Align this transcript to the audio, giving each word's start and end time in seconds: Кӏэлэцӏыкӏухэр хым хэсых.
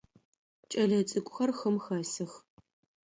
Кӏэлэцӏыкӏухэр 0.69 1.51
хым 1.57 1.75
хэсых. 1.83 2.31